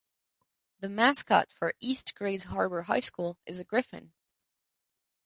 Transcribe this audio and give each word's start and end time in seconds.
The 0.79 0.89
mascot 0.89 1.51
for 1.51 1.75
East 1.79 2.15
Grays 2.15 2.45
Harbor 2.45 2.81
High 2.81 3.01
School 3.01 3.37
is 3.45 3.59
a 3.59 3.63
Gryphon. 3.63 4.13